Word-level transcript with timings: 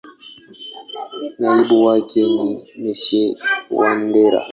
Naibu 1.39 1.75
wake 1.85 2.21
ni 2.35 2.45
Mr.Wandera. 2.83 4.39